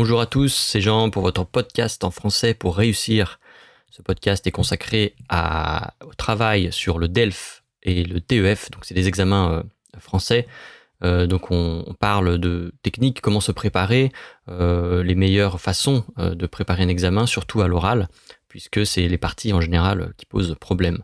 [0.00, 3.40] Bonjour à tous, c'est Jean pour votre podcast en français pour réussir.
[3.90, 9.08] Ce podcast est consacré au travail sur le DELF et le TEF, donc c'est des
[9.08, 9.62] examens euh,
[9.98, 10.46] français.
[11.02, 14.12] Euh, donc on, parle de techniques, comment se préparer,
[14.48, 18.06] euh, les meilleures façons de préparer un examen, surtout à l'oral,
[18.46, 21.02] puisque c'est les parties en général qui posent problème.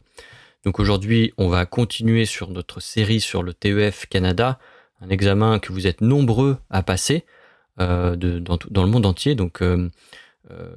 [0.64, 4.61] Donc aujourd'hui, on va continuer sur notre série sur le TEF Canada,
[5.00, 7.24] un examen que vous êtes nombreux à passer.
[7.80, 9.34] Euh, dans, le monde entier.
[9.34, 9.91] Donc euh,
[10.52, 10.70] euh,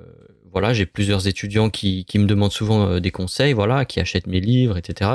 [0.52, 4.78] voilà, j'ai plusieurs étudiants qui, me demandent souvent des conseils, voilà, qui achètent mes livres,
[4.78, 5.12] etc.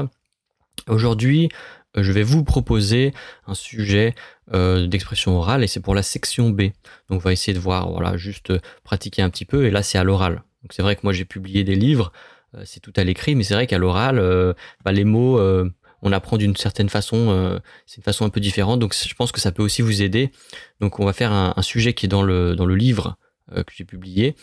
[0.86, 1.48] Aujourd'hui,
[1.96, 3.12] je vais vous proposer
[3.46, 4.14] un sujet
[4.52, 6.62] d'expression orale et c'est pour la section B.
[7.08, 8.52] Donc on va essayer de voir, voilà, juste
[8.84, 10.42] pratiquer un petit peu et là c'est à l'oral.
[10.62, 12.12] Donc c'est vrai que moi j'ai publié des livres,
[12.64, 14.16] c'est tout à l'écrit, mais c'est vrai qu'à l'oral,
[14.84, 15.41] bah, les mots
[16.02, 18.81] on apprend d'une certaine façon, euh, c'est une façon un peu différente.
[18.81, 20.31] Donc je pense que ça peut aussi vous aider.
[20.81, 23.17] Donc on va faire un, sujet qui est dans le, dans le livre
[23.53, 24.34] euh, que j'ai publié.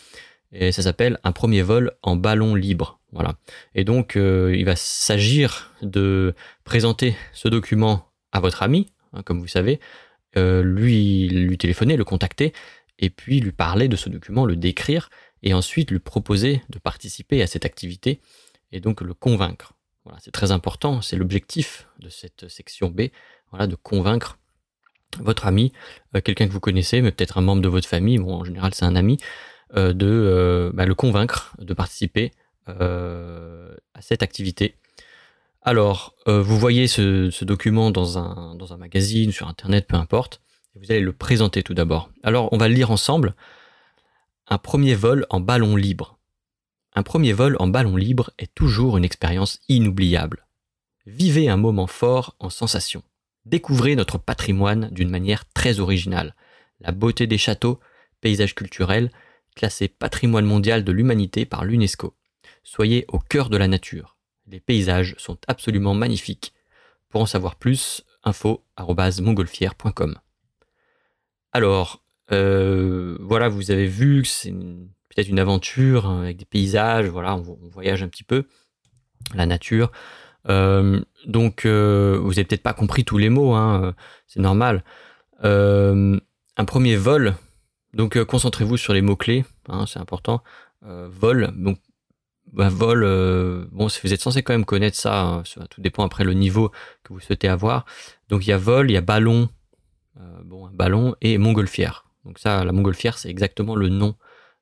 [0.51, 2.99] Et ça s'appelle Un premier vol en ballon libre.
[3.11, 3.35] Voilà.
[3.75, 9.39] Et donc euh, il va s'agir de présenter ce document à votre ami, hein, comme
[9.39, 9.79] vous savez,
[10.35, 12.53] lui, lui téléphoner, le contacter,
[12.99, 15.09] et puis lui parler de ce document, le décrire,
[15.43, 18.21] et ensuite lui proposer de participer à cette activité,
[18.71, 19.73] et donc le convaincre
[20.19, 23.09] c'est très important, c'est l'objectif de cette section B,
[23.51, 24.37] voilà, de convaincre
[25.17, 25.71] votre ami,
[26.15, 28.73] euh, quelqu'un que vous connaissez, mais peut-être un membre de votre famille, bon, en général
[28.73, 29.17] c'est un ami,
[29.75, 32.31] euh, de euh, bah, le convaincre de participer
[32.67, 34.75] à cette activité.
[35.63, 40.39] Alors, vous voyez ce, document dans un, dans un, magazine, sur Internet, peu importe,
[40.75, 42.11] et vous allez le présenter tout d'abord.
[42.21, 43.33] Alors, on va le lire ensemble.
[44.49, 46.18] Un premier vol en ballon libre.
[46.99, 50.45] Un premier vol en ballon libre est toujours une expérience inoubliable.
[51.05, 53.03] Vivez un moment fort en sensation.
[53.45, 56.35] Découvrez notre patrimoine d'une manière très originale.
[56.81, 57.79] La beauté des châteaux,
[58.19, 59.13] paysages culturels,
[59.55, 62.17] classés patrimoine mondial de l'humanité par l'UNESCO.
[62.63, 64.17] Soyez au cœur de la nature.
[64.47, 66.53] Les paysages sont absolument magnifiques.
[67.07, 70.19] Pour en savoir plus, info.montgolfière.com.
[71.53, 74.53] Alors, euh, voilà, vous avez vu que c'est
[75.09, 78.45] peut-être une aventure hein, avec des paysages, voilà, on, voyage un petit peu,
[79.33, 79.91] la nature.
[80.47, 83.91] Euh, donc, euh, vous n'avez peut-être pas compris tous les mots, hein, euh,
[84.27, 84.83] c'est normal.
[85.43, 87.35] un premier vol,
[87.93, 90.43] donc concentrez-vous sur les mots-clés, hein, c'est important.
[90.81, 91.79] vol, donc
[92.51, 93.01] bah, vol,
[93.71, 96.69] bon, vous êtes censé quand même connaître ça, tout dépend après le niveau
[97.03, 97.85] que vous souhaitez avoir.
[98.27, 99.49] Donc il y a vol, il y a ballon,
[100.43, 102.05] bon, ballon et montgolfière.
[102.25, 104.15] Donc ça, la montgolfière, c'est exactement le nom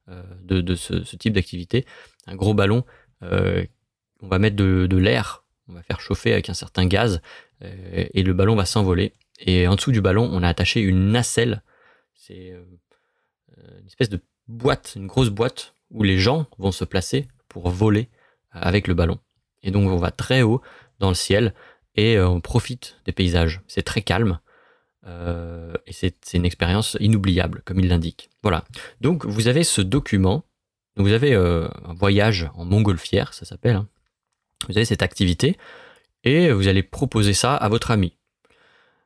[0.10, 1.86] euh, de, ce, type d'activité.
[2.28, 2.86] Un gros ballon,
[3.24, 3.66] euh,
[4.22, 7.22] on va mettre de, l'air, on va faire chauffer avec un certain gaz
[7.62, 9.12] euh, et le ballon va s'envoler.
[9.40, 11.62] Et en dessous du ballon, on a attaché une nacelle.
[12.14, 12.54] C'est
[13.58, 18.10] une espèce de boîte, une grosse boîte où les gens vont se placer pour voler
[18.52, 19.20] avec le ballon.
[19.62, 20.62] Et donc on va très haut
[21.00, 21.54] dans le ciel
[21.96, 23.62] et on profite des paysages.
[23.68, 24.40] C'est très calme.
[25.08, 28.30] Euh, et c'est une expérience inoubliable, comme il l'indique.
[28.44, 28.66] Voilà.
[29.02, 30.44] Donc, vous avez ce document.
[30.98, 33.78] vous avez euh, un voyage en montgolfière, ça s'appelle.
[33.78, 33.88] Hein.
[34.68, 35.58] Vous avez cette activité
[36.24, 38.18] et vous allez proposer ça à votre ami.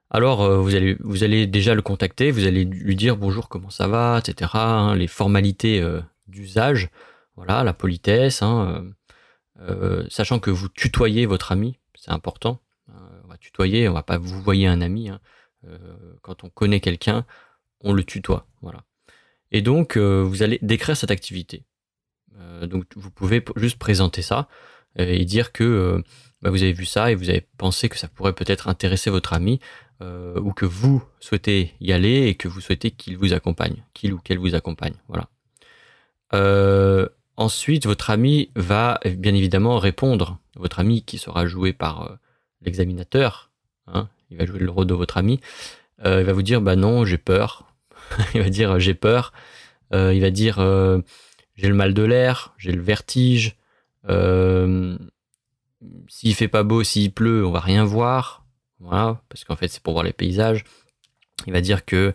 [0.10, 3.70] Alors, euh, vous, allez, vous allez déjà le contacter, vous allez lui dire bonjour, comment
[3.70, 4.52] ça va, etc.
[4.54, 5.86] Hein, les formalités
[6.28, 6.90] d'usage,
[7.36, 8.86] voilà, la politesse, hein,
[10.10, 12.60] sachant que vous tutoyez votre ami, c'est important.
[12.88, 15.12] on va tutoyer, on va pas vous voyer un ami.
[16.22, 17.26] Quand on connaît quelqu'un,
[17.84, 18.48] on le tutoie.
[18.62, 18.84] Voilà.
[19.52, 21.66] Et donc, euh, vous allez décrire cette activité.
[22.38, 24.48] Euh, donc, vous pouvez juste présenter ça
[24.98, 26.04] et dire que
[26.42, 29.32] bah, vous avez vu ça et vous avez pensé que ça pourrait peut-être intéresser votre
[29.34, 29.60] ami
[30.02, 34.18] ou que vous souhaitez y aller et que vous souhaitez qu'il vous accompagne, qu'il ou
[34.18, 34.96] qu'elle vous accompagne.
[35.08, 35.30] Voilà.
[37.38, 40.40] ensuite, votre ami va bien évidemment répondre.
[40.58, 42.18] Votre ami qui sera joué par
[42.62, 43.52] l'examinateur,
[43.88, 45.40] hein, il va jouer le rôle de votre ami,
[46.06, 47.72] euh, il va vous dire bah non, j'ai peur.
[48.34, 49.34] il va dire j'ai peur.
[49.94, 51.02] Euh, il va dire euh,
[51.56, 53.58] j'ai le mal de l'air, j'ai le vertige.
[56.08, 58.46] s'il fait pas beau, s'il pleut, on va rien voir.
[58.80, 60.64] Voilà, parce qu'en fait c'est pour voir les paysages.
[61.46, 62.14] Il va dire que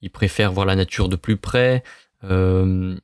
[0.00, 1.82] il préfère voir la nature de plus près.
[2.22, 3.00] il,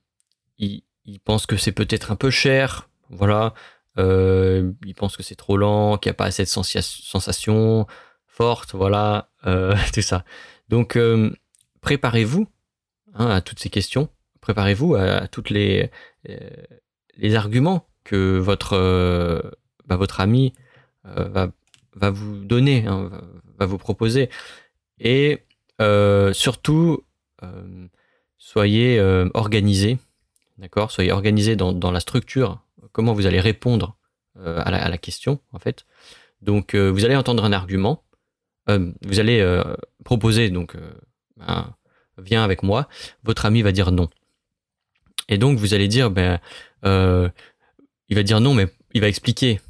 [1.06, 2.88] il pense que c'est peut-être un peu cher.
[3.10, 3.54] Voilà.
[3.98, 7.86] Euh, il pense que c'est trop lent, qu'il n'y a pas assez de sensations
[8.26, 10.24] fortes, voilà, euh, tout ça.
[10.68, 11.30] Donc, euh,
[11.80, 12.48] préparez-vous
[13.14, 14.08] hein, à toutes ces questions,
[14.40, 15.90] préparez-vous à, tous les,
[17.16, 19.52] les arguments que votre,
[19.86, 20.52] bah, votre ami
[21.04, 21.50] va,
[21.94, 23.10] va, vous donner, hein,
[23.58, 24.30] va, vous proposer.
[24.98, 25.44] Et
[26.32, 27.04] surtout,
[28.38, 29.00] soyez
[29.34, 29.98] organisé,
[30.58, 30.90] d'accord?
[30.90, 32.62] Soyez organisé dans, la structure,
[32.94, 33.98] comment vous allez répondre
[34.36, 35.84] à la, question, en fait.
[36.40, 38.02] Donc, vous allez entendre un argument,
[38.66, 39.62] vous allez
[40.04, 40.74] proposer, donc,
[42.18, 42.88] viens avec moi,
[43.22, 44.08] votre ami va dire non.
[45.28, 46.40] Et donc, vous allez dire, ben,
[46.82, 49.60] il va dire non, mais il va expliquer.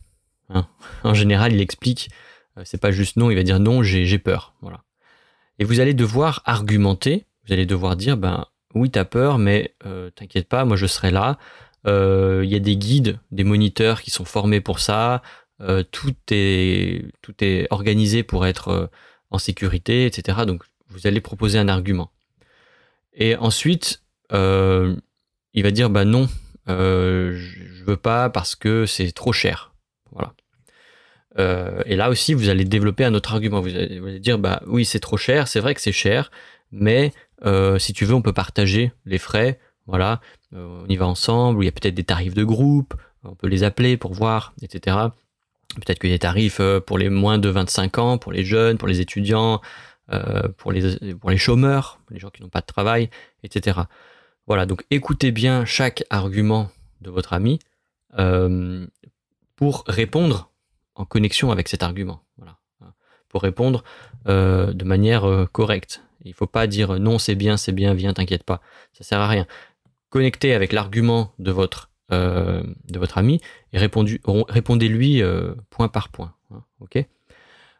[0.50, 0.66] Hein.
[1.02, 2.10] En général, il explique.
[2.58, 4.54] Euh, c'est pas juste non, il va dire non, j'ai peur.
[4.60, 4.82] Voilà.
[5.58, 7.26] Et vous allez devoir argumenter.
[7.46, 11.10] Vous allez devoir dire, ben oui, t'as peur, mais euh, t'inquiète pas, moi je serai
[11.10, 11.38] là.
[11.86, 15.22] Euh, il y a des guides, des moniteurs qui sont formés pour ça.
[15.92, 18.90] tout est tout est organisé pour être
[19.30, 20.38] en sécurité, etc.
[20.46, 22.10] Donc vous allez proposer un argument.
[23.14, 26.28] Et ensuite, il va dire, bah non,
[26.68, 29.74] euh, je veux pas parce que c'est trop cher.
[30.12, 30.34] Voilà.
[31.38, 33.60] Euh, et là aussi, vous allez développer un autre argument.
[33.60, 36.30] Vous allez, dire, bah oui, c'est trop cher, c'est vrai que c'est cher,
[36.70, 37.12] mais
[37.44, 39.58] euh, si tu veux, on peut partager les frais.
[39.86, 40.20] Voilà,
[40.52, 41.62] on y va ensemble.
[41.62, 44.96] Il y a peut-être des tarifs de groupe, on peut les appeler pour voir, etc.
[45.76, 48.78] Peut-être qu'il y a des tarifs pour les moins de 25 ans, pour les jeunes,
[48.78, 49.60] pour les étudiants,
[50.56, 53.10] pour, les, pour les chômeurs, les gens qui n'ont pas de travail,
[53.42, 53.80] etc.
[54.46, 56.70] Voilà, donc écoutez bien chaque argument
[57.00, 57.58] de votre ami
[58.18, 58.86] euh,
[59.56, 60.50] pour répondre
[60.94, 62.22] en connexion avec cet argument.
[62.36, 62.58] Voilà,
[63.28, 63.84] pour répondre
[64.28, 66.02] euh, de manière euh, correcte.
[66.24, 68.60] Il ne faut pas dire non, c'est bien, c'est bien, viens, t'inquiète pas.
[68.92, 69.46] Ça sert à rien.
[70.14, 73.40] Connectez avec l'argument de votre de votre ami
[73.72, 75.22] et répondez-lui
[75.70, 76.32] point par point.
[76.52, 77.04] Hein, ok?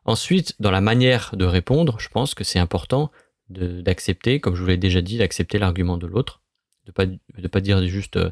[0.05, 3.13] Ensuite, dans la manière de répondre, je pense que c'est important
[3.49, 6.41] d'accepter, comme je vous l'ai déjà dit, d'accepter l'argument de l'autre
[6.87, 8.31] de pas de pas dire juste euh,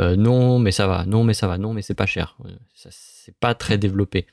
[0.00, 2.36] euh, non mais ça va, non mais ça va, non mais c'est pas cher.
[2.44, 4.26] Euh, c'est pas très développé.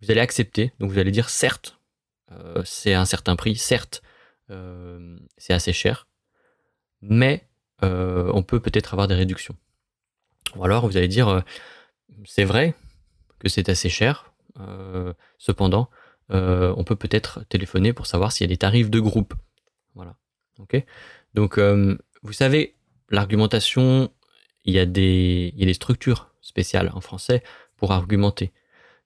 [0.00, 1.78] Vous allez accepter, donc vous allez dire certes,
[2.64, 4.02] c'est un certain prix, certes,
[5.36, 6.08] c'est assez cher,
[7.02, 7.46] mais
[7.82, 9.56] on peut peut-être avoir des réductions.
[10.56, 11.42] Ou alors vous allez dire
[12.24, 12.74] c'est vrai
[13.38, 14.32] que c'est assez cher,
[15.38, 15.90] cependant
[16.30, 19.34] on peut peut-être téléphoner pour savoir s'il y a des tarifs de groupe.
[19.94, 20.16] Voilà.
[20.58, 20.82] Ok?
[21.34, 22.76] Donc vous savez,
[23.10, 24.10] l'argumentation,
[24.64, 27.42] il y, a des, des structures spéciales en français
[27.76, 28.52] pour argumenter.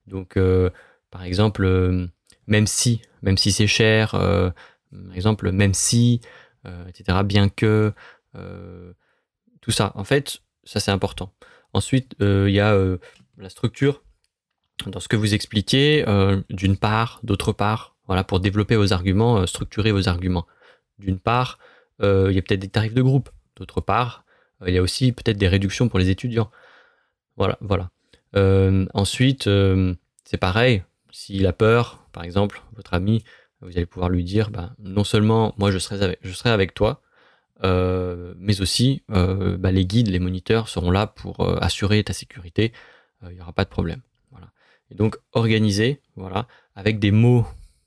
[0.07, 0.71] Donc, euh,
[1.11, 2.07] par exemple, euh,
[2.47, 4.51] même si, même si c'est cher, euh,
[4.91, 6.21] par exemple, même si,
[6.89, 7.93] etc., bien que,
[9.61, 9.93] tout ça.
[9.95, 11.33] En fait, ça c'est important.
[11.73, 12.77] Ensuite, il y a
[13.39, 14.03] la structure
[14.87, 16.05] dans ce que vous expliquez,
[16.51, 20.47] d'une part, d'autre part, voilà, pour développer vos arguments, structurer vos arguments.
[20.99, 21.59] D'une part,
[22.03, 23.31] euh, il y a peut-être des tarifs de groupe.
[23.57, 24.25] D'autre part,
[24.63, 26.51] euh, il y a aussi peut-être des réductions pour les étudiants.
[27.37, 27.91] Voilà, voilà.
[28.35, 29.49] Euh, ensuite,
[30.25, 30.83] c'est pareil.
[31.11, 33.25] S'il a peur, par exemple, votre ami,
[33.61, 37.01] vous allez pouvoir lui dire, bah, non seulement moi je serai avec toi,
[37.63, 42.73] mais aussi bah, les guides, les moniteurs seront là pour assurer ta sécurité.
[43.23, 44.01] Il n'y aura pas de problème.
[44.31, 44.51] Voilà.
[44.91, 47.47] Et donc organiser, voilà, avec des mots,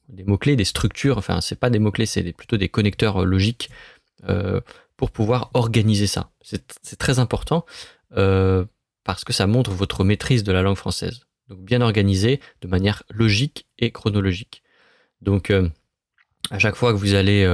[0.10, 1.18] des mots clés, des structures.
[1.18, 3.70] Enfin, c'est pas des mots clés, c'est plutôt des connecteurs logiques
[4.28, 4.60] euh,
[4.98, 6.32] pour pouvoir organiser ça.
[6.42, 7.66] C'est très important
[8.18, 8.66] euh,
[9.06, 11.22] parce que ça montre votre maîtrise de la langue française.
[11.48, 14.62] Donc bien organisé de manière logique et chronologique.
[15.22, 15.70] Donc euh,
[16.52, 17.46] à chaque fois que vous allez,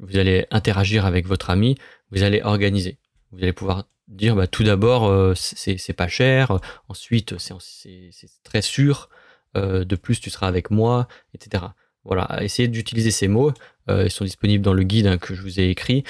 [0.00, 1.76] vous allez interagir avec votre ami,
[2.10, 2.98] vous allez organiser.
[3.32, 8.00] Vous allez pouvoir dire bah, tout d'abord c'est pas cher, ensuite c'est
[8.42, 9.08] très sûr,
[9.54, 11.66] de plus tu seras avec moi, etc.
[12.04, 13.52] Voilà, essayez d'utiliser ces mots.
[13.88, 16.04] Euh, ils sont disponibles dans le guide hein, que je vous ai écrit.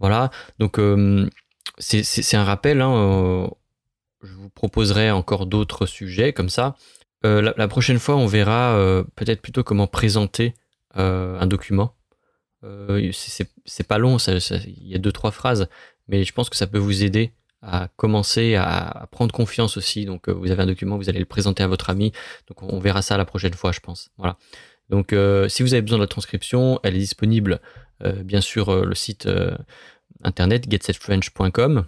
[0.00, 1.28] Voilà, donc euh,
[1.78, 2.80] c'est un rappel.
[2.80, 3.48] Hein, euh,
[4.22, 6.76] je vous proposerai encore d'autres sujets comme ça.
[7.24, 10.54] La, prochaine fois, on verra peut-être plutôt comment présenter
[10.94, 11.94] un document.
[12.62, 15.68] C'est pas long, il y a deux trois phrases,
[16.08, 20.04] mais je pense que ça peut vous aider à commencer à, prendre confiance aussi.
[20.04, 22.12] Donc, vous avez un document, vous allez le présenter à votre ami.
[22.48, 24.10] Donc, on verra ça la prochaine fois, je pense.
[24.16, 24.36] Voilà.
[24.90, 27.60] Donc, euh, si vous avez besoin de la transcription, elle est disponible
[28.04, 29.28] euh, bien sûr euh, le site
[30.22, 31.86] internet getsetfrench.com.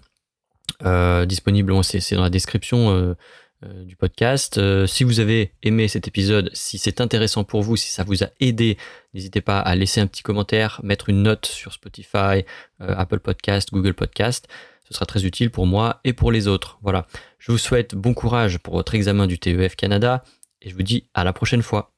[1.27, 3.17] disponible, c'est dans la description
[3.63, 4.61] du podcast.
[4.87, 8.29] si vous avez aimé cet épisode, si c'est intéressant pour vous, si ça vous a
[8.41, 8.79] aidé,
[9.15, 12.45] n'hésitez pas à laisser un petit commentaire, mettre une note sur Spotify,
[12.79, 14.49] Apple Podcast, Google Podcast.
[14.89, 16.79] Ce sera très utile pour moi et pour les autres.
[16.83, 17.07] Voilà.
[17.39, 20.25] Je vous souhaite bon courage pour votre examen du TEF Canada
[20.63, 21.93] et je vous dis à la prochaine fois.